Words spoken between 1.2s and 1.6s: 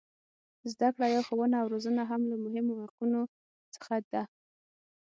ښوونه